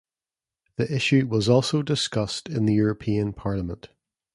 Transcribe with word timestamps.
The 0.77 0.91
issue 0.91 1.27
was 1.27 1.47
also 1.47 1.83
discussed 1.83 2.49
in 2.49 2.65
the 2.65 2.73
European 2.73 3.33
Parliament. 3.33 3.89